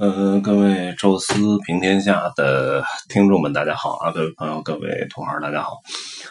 [0.00, 1.34] 嗯，各位宙斯
[1.66, 4.12] 平天下的听众们，大家好啊！
[4.12, 5.80] 各位朋友，各位同行，大家好。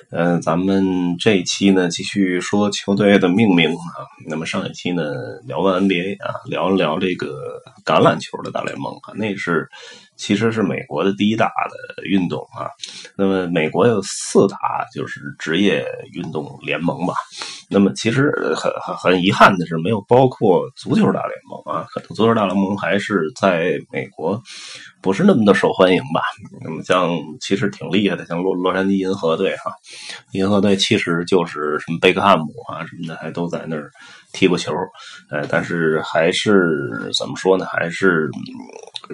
[0.10, 4.08] 嗯，咱们这一期呢，继续说球队的命名啊。
[4.26, 5.04] 那么上一期呢，
[5.46, 9.68] 聊完 NBA 啊，聊了聊这个橄榄球的大联盟啊，那是。
[10.18, 12.68] 其实是美国的第一大的运动啊，
[13.16, 14.58] 那么美国有四大
[14.94, 17.14] 就是职业运动联盟吧，
[17.70, 24.42] 那么其实很很很遗憾的是没有包括足球大联盟啊，可能足球大联盟还是在美国
[25.02, 26.22] 不是那么的受欢迎吧。
[26.62, 29.72] 那么像其实挺厉害的，像洛洛杉矶银河队哈，
[30.32, 33.92] 银河队其实就是什么贝克汉姆啊什么的还都在那儿
[34.34, 34.74] 踢过球，
[35.32, 38.30] 呃，但是还是怎么说呢，还是。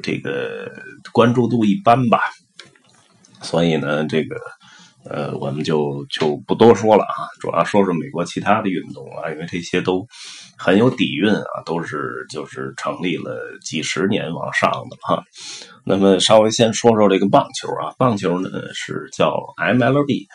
[0.01, 0.67] 这个
[1.11, 2.19] 关注度一般吧，
[3.43, 4.35] 所以呢，这个
[5.05, 10.03] 呃，我们就就不多说了啊，主要说说美国其他的运动啊，因为这些都
[10.57, 15.23] 很有底蕴啊，都是就是成立了几十年往上的哈。
[15.85, 20.25] 那么稍微先说说这个棒球啊，棒球呢是叫 MLB。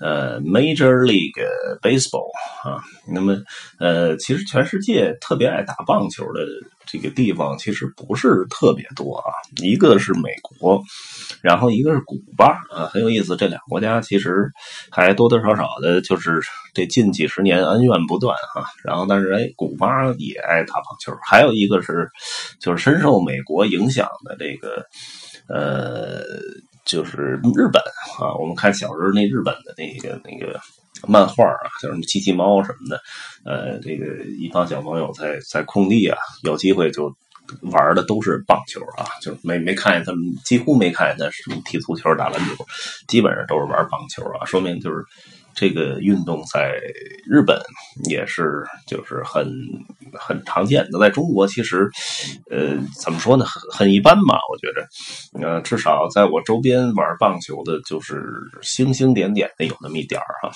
[0.00, 1.42] 呃，Major League
[1.82, 2.30] Baseball
[2.62, 2.82] 啊，
[3.12, 3.36] 那么
[3.78, 6.40] 呃，其实全世界特别爱打棒球的
[6.86, 9.32] 这个地方其实不是特别多啊。
[9.62, 10.80] 一个是美国，
[11.42, 13.36] 然后一个是古巴啊，很有意思。
[13.36, 14.50] 这两个国家其实
[14.90, 16.40] 还多多少少的，就是
[16.74, 18.66] 这近几十年恩怨不断啊。
[18.84, 21.12] 然后，但是哎，古巴也爱打棒球。
[21.26, 22.08] 还有一个是，
[22.60, 24.86] 就是深受美国影响的这个
[25.48, 26.22] 呃。
[26.88, 27.80] 就是日本
[28.18, 30.58] 啊，我们看小时候那日本的那个那个
[31.06, 33.00] 漫画啊，叫什么机器猫什么的，
[33.44, 37.14] 呃，这个一帮小朋友在在空地啊，有机会就
[37.70, 42.66] 玩的都是棒球啊，就没没看见他们，几乎没看见他什么踢足球、打篮球，
[43.06, 45.04] 基本上都是玩棒球啊，说明就是。
[45.54, 46.78] 这个运动在
[47.26, 47.60] 日本
[48.08, 49.44] 也是就是很
[50.14, 51.90] 很常见的，在中国其实，
[52.50, 58.22] 呃，怎么说呢，很很一般吧，我觉得，呃，至少在我周边玩棒球的，就是
[58.62, 60.54] 星星点点的有那么一点儿哈。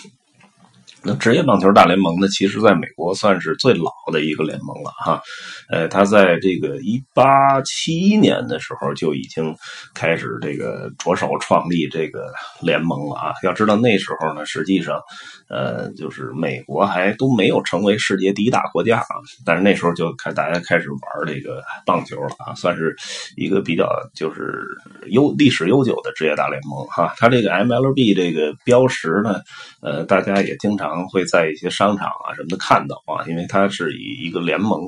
[1.04, 5.20] 那职业棒球大联盟呢，其实在美国算是最老的一个联盟了哈。
[5.68, 9.52] 呃，他在这个一八七一年的时候就已经
[9.94, 13.32] 开始这个着手创立这个联盟了啊。
[13.42, 15.00] 要知道那时候呢，实际上，
[15.48, 19.08] 呃，就是美国还都没有成为世界第一大国家啊。
[19.44, 22.94] 但是那时候就开大家开始玩这个棒球了啊，算是
[23.36, 24.64] 一个比较就是
[25.08, 27.12] 悠历史悠久的职业大联盟哈。
[27.16, 29.40] 它这个 MLB 这个标识呢，
[29.80, 30.91] 呃，大家也经常。
[31.08, 34.80] 会在一些商场啊什么的看到啊，因为它是以一个联盟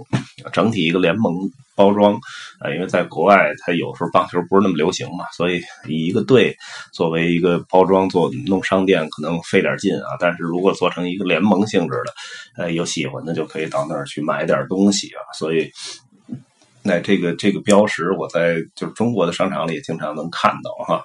[0.52, 1.34] 整体一个联盟
[1.76, 2.14] 包装
[2.60, 6.56] 啊，因为在国外它有时候棒球不是那么流行嘛，所以以一个队
[6.92, 15.70] 作为一个包装做弄商店可能费点劲啊，但是如果做成一个联盟性质的，呃，有喜欢的就可以到那儿去买点东西啊，所以。
[16.86, 21.02] 那这个这个标识，我在就是中国的商场里也经常能看到哈。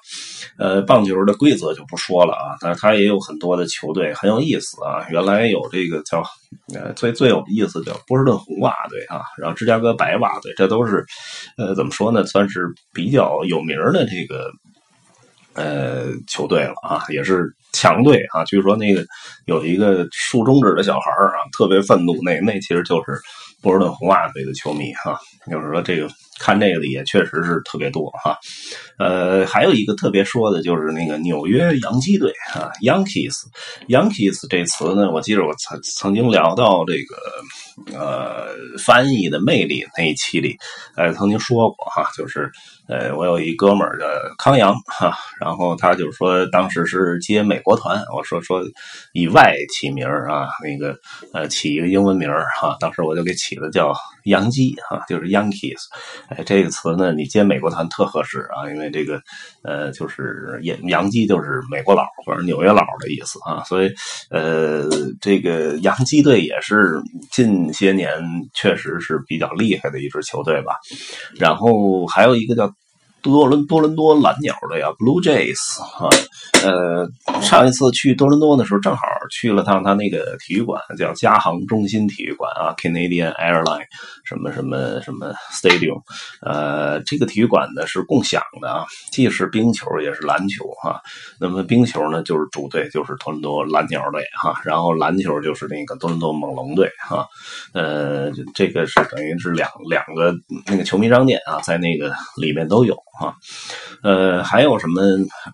[0.58, 5.08] 呃，棒球的规则就不说了啊，但是它也有很多的球队很有意思啊。
[5.10, 6.22] 原来有这个叫
[6.74, 11.06] 呃最最有意思叫波士顿红袜队啊，然后芝加哥白袜队，这都是
[11.58, 14.52] 呃怎么说呢，算是比较有名的这个
[15.54, 18.44] 呃球队了啊，也是强队啊。
[18.44, 19.06] 据说那个
[19.46, 23.20] 有一个竖中指的小孩啊，特别愤怒，那那其实就是。
[23.62, 25.20] 波士顿红袜队的球迷哈，
[25.52, 26.08] 就是说这个
[26.40, 28.38] 看这个的也确实是特别多哈。
[28.98, 37.18] 呃，还有一个特别说的就是那个纽约洋基队啊，Yankees，Yankees 这词呢，我记得我曾曾经聊到这个
[37.94, 38.48] 呃
[38.84, 40.58] 翻译的魅力那一期里，
[40.96, 42.50] 呃曾经说过哈，就是
[42.88, 44.06] 呃我有一哥们儿叫
[44.40, 48.64] 康阳哈，然后他就说当时是接美国团，我说说
[49.14, 50.98] 以外起名啊，那个
[51.34, 52.28] 呃起一个英文名
[52.60, 53.60] 哈，当时我就给起。
[53.60, 55.82] 了叫杨基哈，就是 Yankees，
[56.30, 59.22] 哎，这个词呢，你接美国团特合适啊，因为这个
[59.64, 63.92] 呃，就是洋洋基就是美国佬或者纽约佬的意思啊，所以
[64.30, 64.88] 呃，
[65.20, 68.12] 这个杨基队也是近些年
[68.54, 70.74] 确实是比较厉害的一支球队吧。
[71.38, 72.72] 然后还有一个叫
[73.22, 76.10] 多伦多伦多蓝鸟队啊，Blue Jays 啊。
[76.62, 77.08] 呃，
[77.42, 79.02] 上一次去多伦多的时候，正好
[79.32, 83.86] 去了趟他那个体育馆，叫加航中心体育馆啊，Canadian Airline
[84.26, 86.02] 什么什么什么 Stadium。
[86.42, 91.00] 呃，这个体育馆呢是共享的啊，既是冰球也是篮球哈。
[91.40, 97.26] 那么冰球呢就是主队就是多伦多蓝鸟队哈，然后篮球就是那个多伦多猛龙队哈。
[97.74, 100.34] 呃，这个是等于是两两个
[100.66, 103.36] 那个球迷商店啊，在那个里面都有啊。
[104.02, 105.02] 呃，还有什么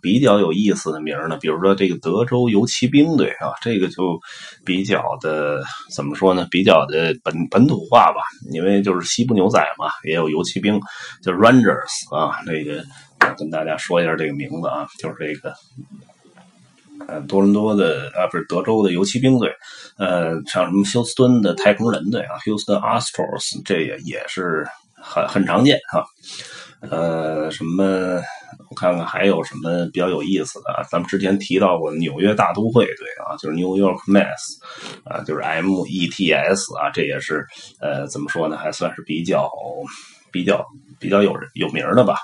[0.01, 1.37] 比较有意思的名呢？
[1.41, 4.19] 比如说这个德州游骑兵队啊，这个就
[4.63, 5.63] 比较的
[5.93, 6.47] 怎么说呢？
[6.51, 8.21] 比较的本本土化吧，
[8.51, 10.79] 因为就是西部牛仔嘛，也有游骑兵，
[11.21, 12.37] 就是 Rangers 啊。
[12.45, 12.83] 这个
[13.37, 15.53] 跟大家说一下这个名字啊，就是这个。
[17.07, 19.53] 呃，多伦多的啊，不是德州的游骑兵队，
[19.97, 24.65] 呃，像什么休斯敦的太空人队啊，Houston Astros，这也也是
[24.95, 26.01] 很很常见啊。
[26.81, 28.21] 呃，什么？
[28.69, 30.85] 我看看还有什么比较有意思的？
[30.89, 37.45] 咱们之前提到过纽约大都会对啊，就是 New York m a s s 啊，就是 METS 啊，这也是
[37.79, 38.57] 呃，怎么说呢？
[38.57, 39.49] 还算是比较
[40.35, 40.61] 比较。
[40.97, 42.15] 比较有有名的吧，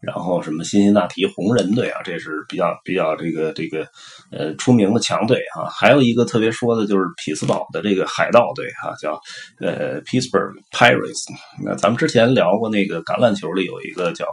[0.00, 3.86] 然后什么辛辛那提红人队啊，这是比较比较这个这个
[4.32, 5.68] 呃出名的强队啊。
[5.70, 9.20] 还有一个特别说的就是匹兹堡的这个海盗队啊，叫
[9.60, 11.22] 呃 Pittsburgh Pirates。
[11.62, 14.26] 那咱们之前聊过那个橄榄球里有一个叫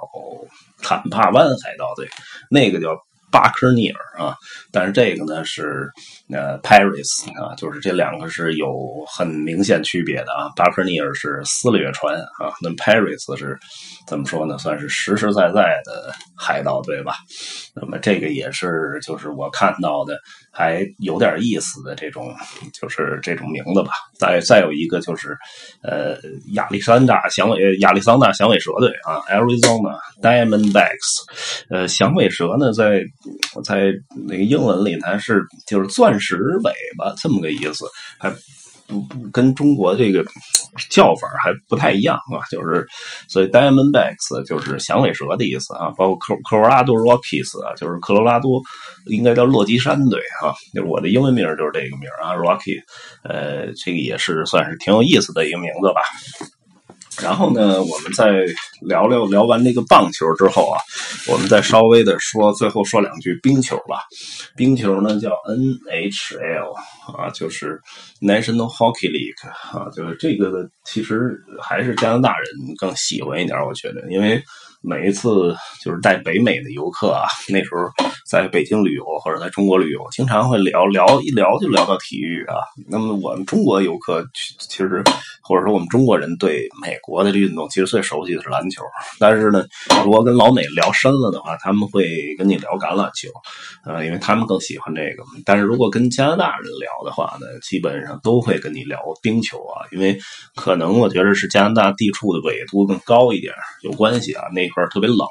[0.82, 2.08] 坦帕湾海盗队，
[2.50, 2.98] 那个叫。
[3.32, 4.36] 巴克尼尔啊，
[4.72, 5.90] 但是这个呢是
[6.32, 10.50] 呃 Paris 啊，就是这两个是有很明显区别的啊。
[10.56, 13.58] 巴克尼尔是撕裂船啊，那 Paris 是
[14.08, 14.58] 怎么说呢？
[14.58, 17.14] 算是实实在在的海盗对吧？
[17.74, 20.18] 那么这个也是就是我看到的。
[20.54, 22.36] 还有点意思的这种，
[22.74, 23.92] 就是这种名字吧。
[24.20, 25.38] 再再有一个就是，
[25.82, 26.18] 呃，
[26.56, 31.70] 亚历山大响尾亚历桑大响尾蛇队啊，Arizona Diamondbacks。
[31.70, 33.02] 呃，响尾蛇呢，在
[33.56, 33.92] 我在
[34.28, 37.86] 那个英文里它是就是钻石尾巴这么个意思，
[38.20, 38.34] 还。
[38.88, 40.22] 不不跟中国这个
[40.90, 42.86] 叫法还不太一样啊，就是
[43.30, 48.62] 所以 Diamondbacks 就是响尾蛇的意思啊，包括科科罗拉多 Rockies 啊，就是科罗拉多
[49.06, 52.82] 应该叫洛基山队啊，就是我的英文名就是这个名啊，Rocky，
[53.24, 56.02] 呃，这个也是算是挺有意思的一个名字吧。
[57.22, 58.32] 然后呢，我们再
[58.82, 60.78] 聊聊聊完那个棒球之后啊，
[61.28, 64.02] 我们再稍微的说，最后说两句冰球吧。
[64.56, 66.74] 冰球呢叫 NHL
[67.16, 67.80] 啊，就是
[68.20, 72.46] National Hockey League 啊，就是这个的，其实还是加拿大人
[72.78, 74.42] 更喜欢一点，我觉得，因为。
[74.82, 77.82] 每一次就是带北美的游客啊，那时候
[78.28, 82.56] 在北京旅游或者在中国旅游，经常会聊聊一聊就聊到体育啊。
[82.90, 85.04] 那么我们中国游客其实
[85.44, 88.82] 或者说我们中国人对美国的这运动其实最熟悉的是篮球，
[89.20, 89.64] 但是呢，
[90.04, 93.30] 如果跟老美聊深了的话，他们会跟你聊橄榄球，
[93.86, 95.24] 呃，因为他们更喜欢这个。
[95.46, 100.18] 但是如果跟加拿大人聊的话呢，基本上都会跟你聊冰球啊，因为
[100.56, 104.46] 可能我觉得是加拿大地处的纬度更高一点有关系啊。
[104.54, 105.28] 那块特别冷，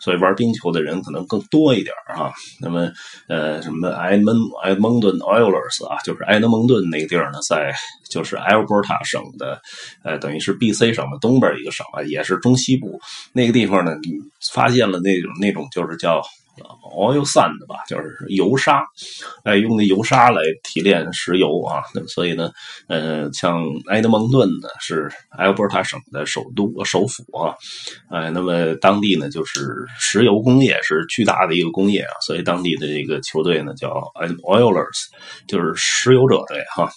[0.00, 2.32] 所以玩冰球的人可能更多一点啊。
[2.60, 2.90] 那么，
[3.28, 7.72] 呃，什么埃蒙埃蒙顿 Oilers 啊，就是埃德蒙顿那个地儿呢，在
[8.08, 9.60] 就是 Alberta 省的，
[10.02, 13.00] 呃，等于是 BC 省的东边一个省啊，也是中西部
[13.32, 13.92] 那个地方呢，
[14.52, 16.22] 发现了那种那种就是叫。
[16.94, 18.84] Oil sand 吧，就是油砂，
[19.44, 21.82] 哎，用那油砂来提炼石油啊。
[22.08, 22.50] 所以呢，
[22.88, 27.54] 呃，像埃德蒙顿呢是埃尔伯塔省的首都首府啊，
[28.10, 33.88] 哎，那么当地呢就是石油工业是巨大的一个工业啊，所以当地的这个球队呢叫
[34.44, 35.06] oilers，
[35.46, 36.90] 就是石油者队哈。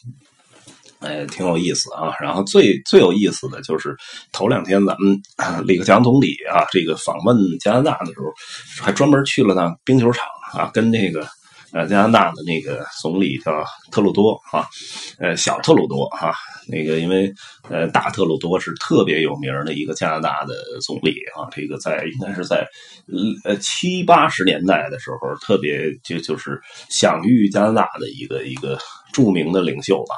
[1.00, 2.12] 哎，挺有意思啊！
[2.20, 3.96] 然后最最有意思的就是
[4.32, 5.16] 头两天咱们
[5.64, 8.26] 李克强总理啊，这个访问加拿大的时候，
[8.82, 11.28] 还专门去了趟冰球场啊，跟那个
[11.72, 14.66] 呃加拿大的那个总理叫特鲁多啊，
[15.20, 16.34] 呃小特鲁多哈，
[16.68, 17.32] 那个因为
[17.70, 22.68] 呃大特鲁多是特别有名的一个加拿大的总理啊，这个在应该是在
[23.46, 28.80] 呃七八十年代的时候，特别就就是享誉加拿大的一个一个。
[29.18, 30.14] 著名的领袖吧，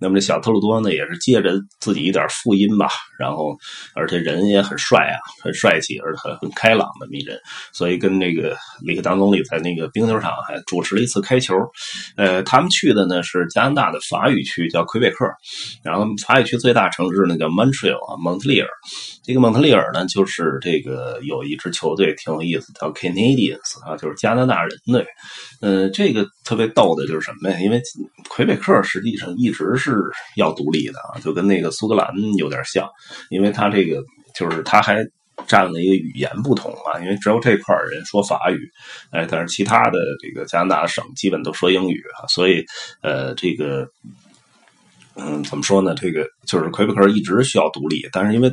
[0.00, 2.86] 那么这小特鲁多呢，也是借着自己一点福音吧，
[3.18, 3.58] 然后
[3.96, 7.36] 而且人也很帅啊，很帅气，而且很很开朗的迷人，
[7.72, 11.52] 所以跟那个李克强总理在那个冰球场还主持了一次开球。
[12.16, 15.26] 呃，他们去的呢是加拿大的法语区，叫魁北克，
[15.82, 18.68] 然后法语区最大城市呢叫 Montreal 啊，蒙特利尔。
[19.24, 25.04] 这个蒙特利尔呢，就是这个有一支球队挺有意思，叫 Canadians 啊，就是加拿大人队。
[25.64, 27.58] 呃，这个特别逗的就是什么呀？
[27.58, 27.80] 因为
[28.28, 29.96] 魁北克实际上一直是
[30.36, 32.86] 要独立的啊，就跟那个苏格兰有点像，
[33.30, 34.02] 因为他这个
[34.34, 35.02] 就是他还
[35.46, 38.70] 占了一个语言不同啊，因为只有这块人说法语，
[39.10, 42.62] 哎，但是其他的这个加拿大省基本都说英语啊，所以
[43.00, 43.88] 呃，这个
[45.16, 45.94] 嗯，怎么说呢？
[45.94, 48.52] 这个就是魁北克一直需要独立，但是因为。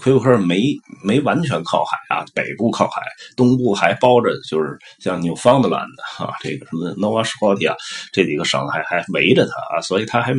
[0.00, 0.60] 魁北克没
[1.04, 3.02] 没完全靠海啊，北部靠海，
[3.36, 7.74] 东部还包着，就是像纽方德兰的哈，这个什么 Nova Scotia
[8.12, 10.34] 这几个省还还围着它啊，所以它还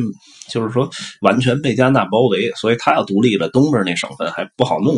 [0.48, 0.88] 就是说
[1.20, 4.96] 完全被加拿大包围，所以它要独立了，东边那省份还不好弄，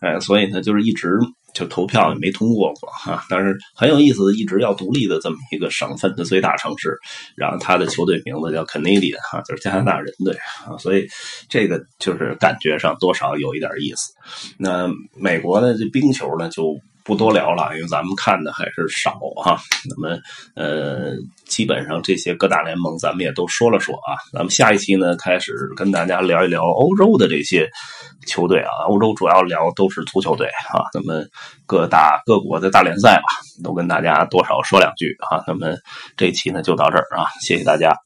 [0.00, 1.08] 哎，所以呢就是一直
[1.54, 6.96] 就投票也没通过过哈，但是很有意思，一直要独立的这么一个省份的最大城市，
[7.36, 10.34] 然后他的球队名字叫 Canadian 哈，就是加拿大人队
[10.66, 11.06] 啊，所以
[11.48, 14.12] 这个就是感觉上多少有一点意思。
[14.58, 16.78] 那美国呢，这冰球呢就。
[17.08, 19.58] 不多聊了，因为咱们看的还是少哈。
[19.88, 20.18] 那么，
[20.54, 24.12] 呃，基本上这些各大联盟咱们也都说了说啊。
[24.30, 27.66] 咱们下一期呢，开始跟大家聊一聊欧洲的这些
[28.26, 28.68] 球队啊。
[28.88, 30.84] 欧洲主要聊都是足球队啊。
[30.92, 31.24] 那么
[31.64, 33.24] 各大各国的大联赛吧，
[33.64, 35.42] 都跟大家多少说两句啊。
[35.46, 35.78] 那么
[36.14, 37.96] 这期呢就到这儿啊，谢谢大家。